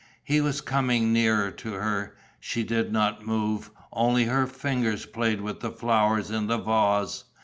[0.23, 2.15] He was coming nearer to her.
[2.39, 7.25] She did not move, only her fingers played with the flowers in the vase.